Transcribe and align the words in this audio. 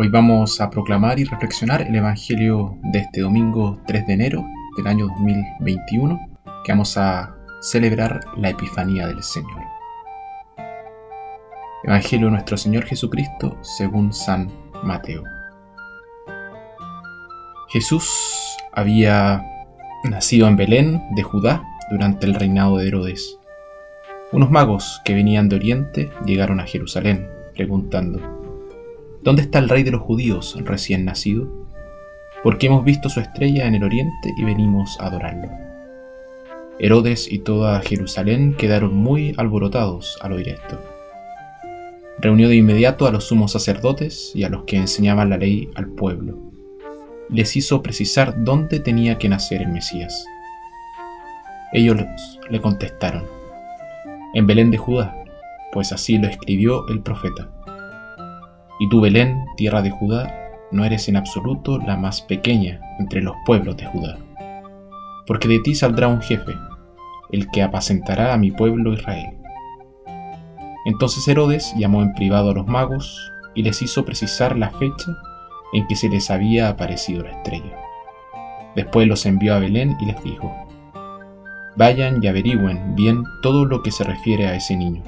Hoy 0.00 0.06
vamos 0.06 0.60
a 0.60 0.70
proclamar 0.70 1.18
y 1.18 1.24
reflexionar 1.24 1.82
el 1.82 1.92
Evangelio 1.92 2.78
de 2.92 3.00
este 3.00 3.20
domingo 3.22 3.82
3 3.88 4.06
de 4.06 4.12
enero 4.12 4.46
del 4.76 4.86
año 4.86 5.08
2021, 5.08 6.20
que 6.62 6.70
vamos 6.70 6.96
a 6.96 7.34
celebrar 7.60 8.20
la 8.36 8.50
Epifanía 8.50 9.08
del 9.08 9.20
Señor. 9.24 9.60
Evangelio 11.82 12.26
de 12.26 12.30
nuestro 12.30 12.56
Señor 12.56 12.84
Jesucristo 12.84 13.58
según 13.62 14.12
San 14.12 14.52
Mateo. 14.84 15.24
Jesús 17.70 18.08
había 18.70 19.44
nacido 20.04 20.46
en 20.46 20.54
Belén 20.54 21.02
de 21.16 21.24
Judá 21.24 21.64
durante 21.90 22.24
el 22.24 22.34
reinado 22.34 22.76
de 22.76 22.86
Herodes. 22.86 23.36
Unos 24.30 24.48
magos 24.48 25.00
que 25.04 25.14
venían 25.14 25.48
de 25.48 25.56
Oriente 25.56 26.12
llegaron 26.24 26.60
a 26.60 26.66
Jerusalén 26.66 27.28
preguntando, 27.56 28.37
¿Dónde 29.28 29.42
está 29.42 29.58
el 29.58 29.68
rey 29.68 29.82
de 29.82 29.90
los 29.90 30.00
judíos 30.00 30.56
recién 30.64 31.04
nacido? 31.04 31.52
Porque 32.42 32.68
hemos 32.68 32.82
visto 32.82 33.10
su 33.10 33.20
estrella 33.20 33.66
en 33.66 33.74
el 33.74 33.84
oriente 33.84 34.32
y 34.38 34.42
venimos 34.42 34.98
a 34.98 35.08
adorarlo. 35.08 35.50
Herodes 36.78 37.30
y 37.30 37.40
toda 37.40 37.78
Jerusalén 37.82 38.54
quedaron 38.54 38.94
muy 38.94 39.34
alborotados 39.36 40.16
al 40.22 40.32
oír 40.32 40.48
esto. 40.48 40.80
Reunió 42.18 42.48
de 42.48 42.56
inmediato 42.56 43.06
a 43.06 43.10
los 43.12 43.24
sumos 43.24 43.52
sacerdotes 43.52 44.32
y 44.34 44.44
a 44.44 44.48
los 44.48 44.64
que 44.64 44.76
enseñaban 44.76 45.28
la 45.28 45.36
ley 45.36 45.68
al 45.74 45.88
pueblo. 45.88 46.38
Les 47.28 47.54
hizo 47.54 47.82
precisar 47.82 48.32
dónde 48.42 48.80
tenía 48.80 49.18
que 49.18 49.28
nacer 49.28 49.60
el 49.60 49.68
Mesías. 49.68 50.24
Ellos 51.74 51.98
le 52.48 52.60
contestaron, 52.62 53.24
en 54.32 54.46
Belén 54.46 54.70
de 54.70 54.78
Judá, 54.78 55.14
pues 55.70 55.92
así 55.92 56.16
lo 56.16 56.28
escribió 56.28 56.88
el 56.88 57.02
profeta. 57.02 57.50
Y 58.78 58.88
tú, 58.88 59.00
Belén, 59.00 59.44
tierra 59.56 59.82
de 59.82 59.90
Judá, 59.90 60.32
no 60.70 60.84
eres 60.84 61.08
en 61.08 61.16
absoluto 61.16 61.78
la 61.78 61.96
más 61.96 62.22
pequeña 62.22 62.80
entre 63.00 63.22
los 63.22 63.34
pueblos 63.44 63.76
de 63.76 63.86
Judá. 63.86 64.18
Porque 65.26 65.48
de 65.48 65.58
ti 65.58 65.74
saldrá 65.74 66.08
un 66.08 66.22
jefe, 66.22 66.54
el 67.32 67.50
que 67.50 67.62
apacentará 67.62 68.32
a 68.32 68.38
mi 68.38 68.50
pueblo 68.50 68.92
Israel. 68.92 69.36
Entonces 70.84 71.26
Herodes 71.26 71.74
llamó 71.76 72.02
en 72.02 72.14
privado 72.14 72.50
a 72.50 72.54
los 72.54 72.66
magos 72.66 73.32
y 73.54 73.62
les 73.62 73.82
hizo 73.82 74.04
precisar 74.04 74.56
la 74.56 74.70
fecha 74.70 75.16
en 75.72 75.86
que 75.86 75.96
se 75.96 76.08
les 76.08 76.30
había 76.30 76.68
aparecido 76.68 77.24
la 77.24 77.32
estrella. 77.32 77.76
Después 78.76 79.08
los 79.08 79.26
envió 79.26 79.54
a 79.54 79.58
Belén 79.58 79.96
y 80.00 80.06
les 80.06 80.22
dijo, 80.22 80.54
Vayan 81.76 82.22
y 82.22 82.28
averigüen 82.28 82.94
bien 82.94 83.24
todo 83.42 83.64
lo 83.64 83.82
que 83.82 83.90
se 83.90 84.04
refiere 84.04 84.46
a 84.46 84.54
ese 84.54 84.76
niño 84.76 85.02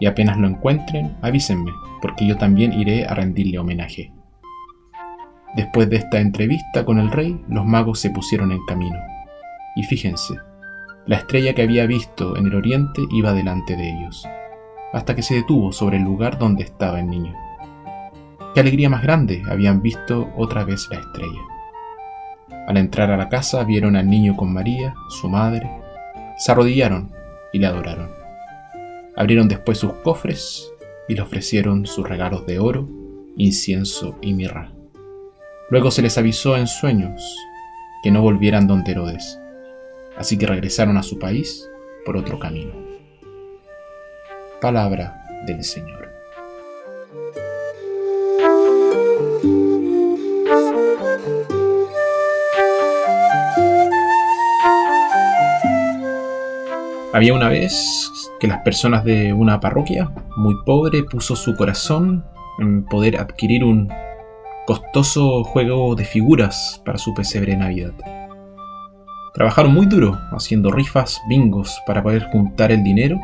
y 0.00 0.06
apenas 0.06 0.36
lo 0.38 0.48
encuentren, 0.48 1.16
avísenme, 1.22 1.72
porque 2.02 2.26
yo 2.26 2.36
también 2.36 2.72
iré 2.72 3.06
a 3.06 3.14
rendirle 3.14 3.58
homenaje. 3.58 4.12
Después 5.54 5.88
de 5.88 5.96
esta 5.96 6.18
entrevista 6.20 6.84
con 6.84 6.98
el 6.98 7.10
rey, 7.10 7.40
los 7.48 7.64
magos 7.64 8.00
se 8.00 8.10
pusieron 8.10 8.50
en 8.50 8.64
camino. 8.66 8.98
Y 9.76 9.84
fíjense, 9.84 10.34
la 11.06 11.16
estrella 11.16 11.54
que 11.54 11.62
había 11.62 11.86
visto 11.86 12.36
en 12.36 12.46
el 12.46 12.54
oriente 12.54 13.02
iba 13.10 13.32
delante 13.32 13.76
de 13.76 13.88
ellos, 13.88 14.26
hasta 14.92 15.14
que 15.14 15.22
se 15.22 15.34
detuvo 15.34 15.72
sobre 15.72 15.98
el 15.98 16.02
lugar 16.02 16.38
donde 16.38 16.64
estaba 16.64 16.98
el 16.98 17.08
niño. 17.08 17.34
Qué 18.54 18.60
alegría 18.60 18.88
más 18.88 19.02
grande 19.02 19.42
habían 19.48 19.82
visto 19.82 20.30
otra 20.36 20.64
vez 20.64 20.88
la 20.90 20.98
estrella. 20.98 21.40
Al 22.66 22.76
entrar 22.76 23.10
a 23.10 23.16
la 23.16 23.28
casa 23.28 23.62
vieron 23.64 23.96
al 23.96 24.08
niño 24.08 24.36
con 24.36 24.52
María, 24.52 24.94
su 25.08 25.28
madre, 25.28 25.70
se 26.36 26.52
arrodillaron 26.52 27.12
y 27.52 27.58
le 27.58 27.66
adoraron. 27.66 28.23
Abrieron 29.16 29.48
después 29.48 29.78
sus 29.78 29.92
cofres 29.94 30.72
y 31.08 31.14
le 31.14 31.22
ofrecieron 31.22 31.86
sus 31.86 32.08
regalos 32.08 32.46
de 32.46 32.58
oro, 32.58 32.88
incienso 33.36 34.16
y 34.20 34.32
mirra. 34.32 34.72
Luego 35.70 35.90
se 35.90 36.02
les 36.02 36.18
avisó 36.18 36.56
en 36.56 36.66
sueños 36.66 37.22
que 38.02 38.10
no 38.10 38.22
volvieran 38.22 38.66
donde 38.66 38.92
Herodes, 38.92 39.38
así 40.16 40.36
que 40.36 40.46
regresaron 40.46 40.96
a 40.96 41.02
su 41.02 41.18
país 41.18 41.68
por 42.04 42.16
otro 42.16 42.38
camino. 42.38 42.72
Palabra 44.60 45.24
del 45.46 45.62
Señor. 45.64 46.13
Había 57.14 57.32
una 57.32 57.48
vez 57.48 58.10
que 58.40 58.48
las 58.48 58.62
personas 58.62 59.04
de 59.04 59.32
una 59.32 59.60
parroquia 59.60 60.10
muy 60.36 60.56
pobre 60.66 61.04
puso 61.04 61.36
su 61.36 61.54
corazón 61.54 62.24
en 62.58 62.84
poder 62.86 63.20
adquirir 63.20 63.62
un 63.62 63.88
costoso 64.66 65.44
juego 65.44 65.94
de 65.94 66.04
figuras 66.04 66.82
para 66.84 66.98
su 66.98 67.14
pesebre 67.14 67.56
Navidad. 67.56 67.92
Trabajaron 69.32 69.72
muy 69.72 69.86
duro 69.86 70.18
haciendo 70.32 70.72
rifas, 70.72 71.22
bingos 71.28 71.80
para 71.86 72.02
poder 72.02 72.24
juntar 72.32 72.72
el 72.72 72.82
dinero 72.82 73.16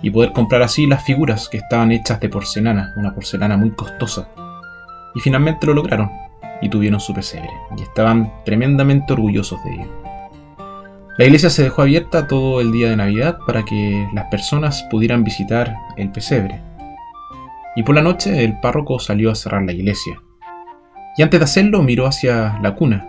y 0.00 0.10
poder 0.10 0.32
comprar 0.32 0.62
así 0.62 0.86
las 0.86 1.04
figuras 1.04 1.50
que 1.50 1.58
estaban 1.58 1.92
hechas 1.92 2.18
de 2.18 2.30
porcelana, 2.30 2.94
una 2.96 3.14
porcelana 3.14 3.58
muy 3.58 3.72
costosa. 3.72 4.26
Y 5.14 5.20
finalmente 5.20 5.66
lo 5.66 5.74
lograron 5.74 6.10
y 6.62 6.70
tuvieron 6.70 6.98
su 6.98 7.12
pesebre 7.12 7.50
y 7.76 7.82
estaban 7.82 8.32
tremendamente 8.46 9.12
orgullosos 9.12 9.62
de 9.64 9.74
ello. 9.74 10.01
La 11.18 11.26
iglesia 11.26 11.50
se 11.50 11.62
dejó 11.62 11.82
abierta 11.82 12.26
todo 12.26 12.62
el 12.62 12.72
día 12.72 12.88
de 12.88 12.96
Navidad 12.96 13.38
para 13.46 13.66
que 13.66 14.08
las 14.14 14.24
personas 14.30 14.82
pudieran 14.90 15.24
visitar 15.24 15.76
el 15.98 16.10
pesebre. 16.10 16.62
Y 17.76 17.82
por 17.82 17.94
la 17.94 18.00
noche 18.00 18.42
el 18.44 18.58
párroco 18.60 18.98
salió 18.98 19.30
a 19.30 19.34
cerrar 19.34 19.62
la 19.62 19.72
iglesia. 19.72 20.22
Y 21.18 21.22
antes 21.22 21.38
de 21.38 21.44
hacerlo 21.44 21.82
miró 21.82 22.06
hacia 22.06 22.58
la 22.62 22.74
cuna. 22.74 23.06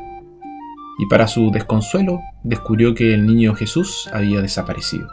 Y 1.00 1.06
para 1.06 1.28
su 1.28 1.50
desconsuelo 1.50 2.20
descubrió 2.44 2.94
que 2.94 3.14
el 3.14 3.26
niño 3.26 3.56
Jesús 3.56 4.10
había 4.12 4.42
desaparecido. 4.42 5.08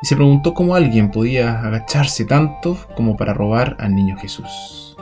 Y 0.00 0.06
se 0.06 0.14
preguntó 0.14 0.54
cómo 0.54 0.76
alguien 0.76 1.10
podía 1.10 1.60
agacharse 1.60 2.24
tanto 2.24 2.78
como 2.94 3.16
para 3.16 3.34
robar 3.34 3.76
al 3.80 3.96
niño 3.96 4.16
Jesús. 4.16 4.96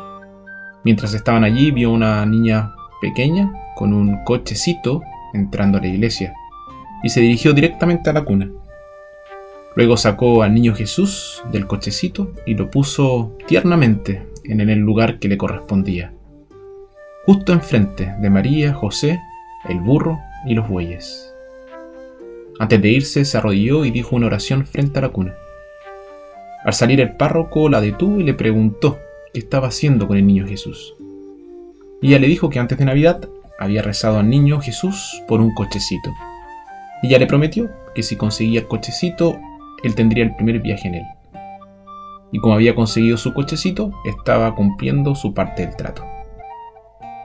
Mientras 0.85 1.13
estaban 1.13 1.45
allí 1.45 1.71
vio 1.71 1.91
una 1.91 2.25
niña 2.25 2.73
pequeña 3.03 3.53
con 3.77 3.93
un 3.93 4.25
cochecito 4.25 5.03
entrando 5.35 5.77
a 5.77 5.83
la 5.83 5.89
iglesia 5.89 6.33
y 7.03 7.09
se 7.09 7.21
dirigió 7.21 7.53
directamente 7.53 8.11
a 8.11 8.13
la 8.13 8.25
cuna. 8.25 8.51
Luego 9.77 9.97
sacó 9.97 10.43
al 10.43 10.53
niño 10.53 10.75
Jesús 10.75 11.43
del 11.53 11.67
cochecito 11.67 12.33
y 12.45 12.55
lo 12.55 12.71
puso 12.71 13.37
tiernamente 13.47 14.27
en 14.45 14.61
el 14.61 14.81
lugar 14.81 15.19
que 15.19 15.29
le 15.29 15.39
correspondía, 15.39 16.13
justo 17.25 17.53
enfrente 17.53 18.15
de 18.21 18.31
María, 18.31 18.75
José, 18.75 19.21
el 19.69 19.81
burro 19.81 20.19
y 20.45 20.55
los 20.55 20.69
bueyes. 20.69 21.33
Antes 22.59 22.83
de 22.83 22.89
irse 22.89 23.25
se 23.25 23.39
arrodilló 23.39 23.85
y 23.85 23.91
dijo 23.91 24.17
una 24.17 24.27
oración 24.27 24.67
frente 24.67 24.99
a 24.99 25.03
la 25.03 25.09
cuna. 25.11 25.35
Al 26.65 26.75
salir 26.75 27.01
el 27.01 27.17
párroco 27.17 27.69
la 27.69 27.81
detuvo 27.81 28.21
y 28.21 28.25
le 28.25 28.35
preguntó 28.35 28.99
qué 29.33 29.39
estaba 29.39 29.69
haciendo 29.69 30.09
con 30.09 30.17
el 30.17 30.27
niño 30.27 30.47
Jesús. 30.47 30.95
Y 32.03 32.09
ella 32.09 32.19
le 32.19 32.27
dijo 32.27 32.51
que 32.51 32.59
antes 32.59 32.77
de 32.77 32.85
Navidad 32.85 33.29
había 33.59 33.83
rezado 33.83 34.19
al 34.19 34.29
niño 34.29 34.61
Jesús 34.61 35.23
por 35.29 35.41
un 35.41 35.55
cochecito 35.55 36.11
ya 37.09 37.19
le 37.19 37.27
prometió 37.27 37.71
que 37.95 38.03
si 38.03 38.17
conseguía 38.17 38.61
el 38.61 38.69
cochecito, 38.69 39.39
él 39.83 39.95
tendría 39.95 40.25
el 40.25 40.35
primer 40.37 40.61
viaje 40.61 40.89
en 40.89 40.97
él. 40.97 41.05
Y 42.33 42.39
como 42.39 42.55
había 42.55 42.75
conseguido 42.75 43.17
su 43.17 43.33
cochecito, 43.33 43.93
estaba 44.05 44.55
cumpliendo 44.55 45.15
su 45.15 45.35
parte 45.35 45.67
del 45.67 45.77
trato. 45.77 46.05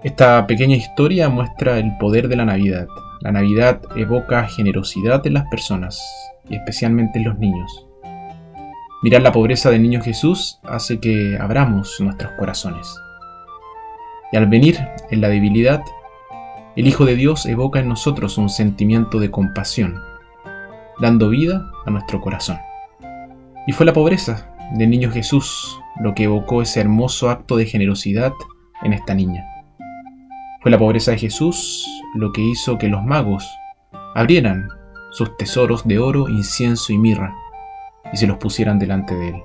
Esta 0.04 0.46
pequeña 0.48 0.76
historia 0.76 1.30
muestra 1.30 1.78
el 1.80 1.98
poder 1.98 2.28
de 2.28 2.36
la 2.36 2.46
Navidad. 2.46 2.88
La 3.22 3.32
Navidad 3.32 3.82
evoca 3.96 4.48
generosidad 4.48 5.26
en 5.26 5.34
las 5.34 5.46
personas, 5.50 6.02
y 6.50 6.56
especialmente 6.56 7.20
en 7.20 7.26
los 7.26 7.38
niños. 7.38 7.88
Mirar 9.04 9.22
la 9.22 9.32
pobreza 9.32 9.70
del 9.70 9.82
niño 9.82 10.02
Jesús 10.02 10.60
hace 10.64 11.00
que 11.00 11.38
abramos 11.40 11.98
nuestros 12.00 12.32
corazones. 12.40 12.88
Y 14.32 14.38
al 14.38 14.48
venir 14.48 14.80
en 15.12 15.22
la 15.22 15.30
debilidad, 15.30 15.82
el 16.76 16.88
Hijo 16.88 17.06
de 17.06 17.16
Dios 17.16 17.46
evoca 17.46 17.80
en 17.80 17.88
nosotros 17.88 18.38
un 18.38 18.50
sentimiento 18.50 19.20
de 19.20 19.32
compasión, 19.32 20.02
dando 21.00 21.30
vida 21.30 21.66
a 21.86 21.90
nuestro 21.90 22.20
corazón. 22.20 22.58
Y 23.66 23.72
fue 23.72 23.86
la 23.86 23.94
pobreza 23.94 24.54
del 24.74 24.90
niño 24.90 25.10
Jesús 25.10 25.80
lo 26.02 26.14
que 26.14 26.26
evocó 26.26 26.62
ese 26.62 26.82
hermoso 26.82 27.30
acto 27.30 27.56
de 27.56 27.66
generosidad 27.66 28.34
en 28.84 28.94
esta 28.94 29.14
niña. 29.14 29.46
Fue 30.62 30.72
la 30.72 30.78
pobreza 30.78 31.12
de 31.12 31.18
Jesús 31.18 31.88
lo 32.16 32.34
que 32.34 32.42
hizo 32.42 32.78
que 32.78 32.90
los 32.90 33.04
magos 33.04 33.48
abrieran 34.14 34.68
sus 35.12 35.38
tesoros 35.38 35.88
de 35.88 36.00
oro, 36.00 36.28
incienso 36.28 36.92
y 36.92 36.98
mirra 36.98 37.34
y 38.12 38.18
se 38.18 38.28
los 38.28 38.38
pusieran 38.38 38.80
delante 38.80 39.16
de 39.16 39.30
él. 39.30 39.36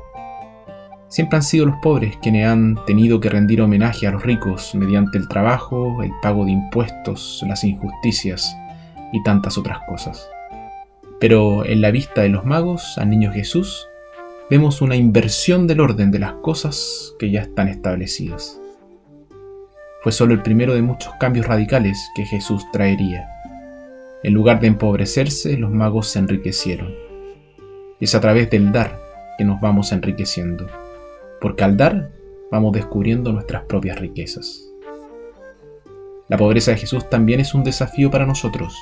Siempre 1.11 1.39
han 1.39 1.43
sido 1.43 1.67
los 1.67 1.77
pobres 1.79 2.17
quienes 2.23 2.47
han 2.47 2.77
tenido 2.87 3.19
que 3.19 3.29
rendir 3.29 3.61
homenaje 3.61 4.07
a 4.07 4.13
los 4.13 4.23
ricos 4.23 4.77
mediante 4.77 5.19
el 5.19 5.27
trabajo, 5.27 6.05
el 6.05 6.13
pago 6.23 6.45
de 6.45 6.53
impuestos, 6.53 7.45
las 7.49 7.65
injusticias 7.65 8.57
y 9.13 9.21
tantas 9.25 9.59
otras 9.59 9.81
cosas. 9.89 10.31
Pero 11.19 11.67
en 11.67 11.81
la 11.81 11.91
vista 11.91 12.23
de 12.23 12.29
los 12.29 12.45
magos, 12.45 12.97
al 12.97 13.11
niño 13.11 13.33
Jesús, 13.33 13.89
vemos 14.51 14.83
una 14.83 14.95
inversión 14.95 15.67
del 15.67 15.81
orden 15.81 16.13
de 16.13 16.21
las 16.21 16.35
cosas 16.35 17.13
que 17.19 17.33
ya 17.33 17.43
están 17.43 17.67
establecidas. 17.67 18.61
fue 20.03 20.13
solo 20.13 20.33
el 20.33 20.43
primero 20.43 20.75
de 20.75 20.81
muchos 20.81 21.13
cambios 21.21 21.47
radicales 21.47 22.09
que 22.15 22.25
Jesús 22.25 22.65
traería. 22.73 23.29
En 24.23 24.33
lugar 24.33 24.61
de 24.61 24.69
empobrecerse, 24.69 25.59
los 25.59 25.73
magos 25.73 26.07
se 26.07 26.21
enriquecieron. 26.21 26.95
Es 28.01 28.15
a 28.15 28.21
través 28.21 28.49
del 28.49 28.71
dar 28.73 28.99
que 29.37 29.45
nos 29.45 29.61
vamos 29.61 29.93
enriqueciendo, 29.93 30.67
porque 31.41 31.65
al 31.65 31.77
dar 31.77 32.11
vamos 32.51 32.73
descubriendo 32.73 33.33
nuestras 33.33 33.65
propias 33.65 33.99
riquezas. 33.99 34.67
La 36.29 36.37
pobreza 36.37 36.71
de 36.71 36.79
Jesús 36.79 37.09
también 37.11 37.41
es 37.41 37.55
un 37.55 37.65
desafío 37.65 38.11
para 38.11 38.27
nosotros. 38.27 38.77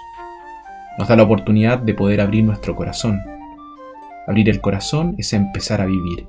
Nos 0.99 1.09
da 1.09 1.17
la 1.17 1.23
oportunidad 1.23 1.79
de 1.79 1.95
poder 1.95 2.21
abrir 2.21 2.45
nuestro 2.45 2.75
corazón. 2.77 3.21
Abrir 4.27 4.51
el 4.51 4.61
corazón 4.61 5.15
es 5.17 5.33
empezar 5.33 5.81
a 5.81 5.87
vivir. 5.87 6.27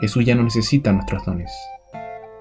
Jesús 0.00 0.24
ya 0.24 0.36
no 0.36 0.44
necesita 0.44 0.92
nuestros 0.92 1.24
dones, 1.24 1.50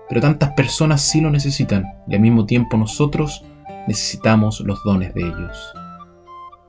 pero 0.07 0.21
tantas 0.21 0.51
personas 0.51 1.01
sí 1.01 1.21
lo 1.21 1.31
necesitan 1.31 1.85
y 2.07 2.13
al 2.13 2.21
mismo 2.21 2.45
tiempo 2.45 2.77
nosotros 2.77 3.43
necesitamos 3.87 4.59
los 4.59 4.83
dones 4.83 5.13
de 5.15 5.21
ellos. 5.21 5.73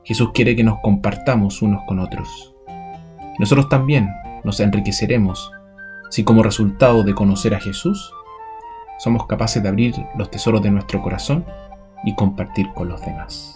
Jesús 0.03 0.31
quiere 0.33 0.55
que 0.55 0.63
nos 0.63 0.79
compartamos 0.81 1.61
unos 1.61 1.83
con 1.87 1.99
otros. 1.99 2.55
Nosotros 3.37 3.69
también 3.69 4.09
nos 4.43 4.59
enriqueceremos 4.59 5.51
si 6.09 6.23
como 6.23 6.43
resultado 6.43 7.03
de 7.03 7.13
conocer 7.13 7.53
a 7.55 7.59
Jesús 7.59 8.13
somos 8.99 9.27
capaces 9.27 9.63
de 9.63 9.69
abrir 9.69 9.95
los 10.17 10.29
tesoros 10.29 10.61
de 10.61 10.71
nuestro 10.71 11.01
corazón 11.01 11.45
y 12.03 12.15
compartir 12.15 12.67
con 12.73 12.89
los 12.89 13.01
demás. 13.01 13.55